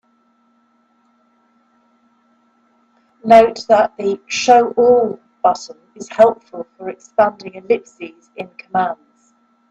[3.23, 9.35] Note that the "Show all" button is helpful for expanding ellipses in commands.